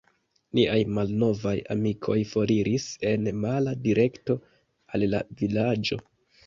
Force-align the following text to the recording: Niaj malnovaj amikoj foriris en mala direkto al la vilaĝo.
Niaj 0.59 0.77
malnovaj 0.97 1.53
amikoj 1.75 2.17
foriris 2.31 2.89
en 3.13 3.31
mala 3.45 3.77
direkto 3.87 4.41
al 4.95 5.09
la 5.15 5.23
vilaĝo. 5.45 6.03